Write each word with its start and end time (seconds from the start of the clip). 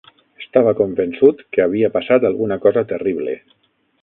Estava 0.43 0.71
convençut 0.79 1.43
que 1.57 1.65
havia 1.67 1.93
passat 1.99 2.27
alguna 2.31 2.59
cosa 2.65 2.85
terrible. 2.95 3.39